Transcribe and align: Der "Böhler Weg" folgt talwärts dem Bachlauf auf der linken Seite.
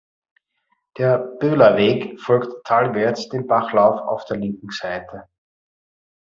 Der 0.97 1.19
"Böhler 1.19 1.77
Weg" 1.77 2.19
folgt 2.19 2.65
talwärts 2.65 3.29
dem 3.29 3.45
Bachlauf 3.45 3.99
auf 4.01 4.25
der 4.25 4.37
linken 4.37 4.71
Seite. 4.71 5.27